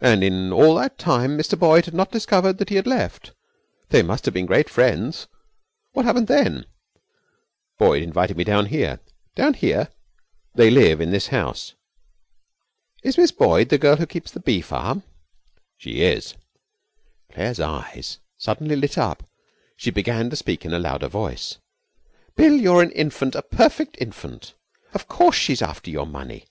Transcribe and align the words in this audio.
'And 0.00 0.24
in 0.24 0.50
all 0.50 0.76
that 0.76 0.96
time 0.98 1.36
Mr 1.36 1.58
Boyd 1.58 1.84
had 1.84 1.92
not 1.92 2.10
discovered 2.10 2.56
that 2.56 2.70
he 2.70 2.76
had 2.76 2.86
left. 2.86 3.32
They 3.90 4.02
must 4.02 4.24
have 4.24 4.32
been 4.32 4.46
great 4.46 4.70
friends! 4.70 5.26
What 5.92 6.06
happened 6.06 6.26
then?' 6.26 6.64
'Boyd 7.78 8.02
invited 8.02 8.38
me 8.38 8.44
down 8.44 8.64
here.' 8.64 8.98
'Down 9.36 9.52
here?' 9.52 9.90
'They 10.54 10.70
live 10.70 11.02
in 11.02 11.10
this 11.10 11.26
house.' 11.26 11.74
'Is 13.04 13.18
Miss 13.18 13.30
Boyd 13.30 13.68
the 13.68 13.76
girl 13.76 13.96
who 13.96 14.06
keeps 14.06 14.30
the 14.30 14.40
bee 14.40 14.62
farm?' 14.62 15.02
'She 15.76 16.00
is.' 16.00 16.32
Claire's 17.30 17.60
eyes 17.60 18.20
suddenly 18.38 18.74
lit 18.74 18.96
up. 18.96 19.28
She 19.76 19.90
began 19.90 20.30
to 20.30 20.36
speak 20.36 20.64
in 20.64 20.72
a 20.72 20.78
louder 20.78 21.08
voice: 21.08 21.58
'Bill, 22.36 22.54
you're 22.54 22.80
an 22.82 22.90
infant, 22.92 23.34
a 23.34 23.42
perfect 23.42 23.98
infant! 24.00 24.54
Of 24.94 25.08
course, 25.08 25.36
she's 25.36 25.60
after 25.60 25.90
your 25.90 26.06
money. 26.06 26.46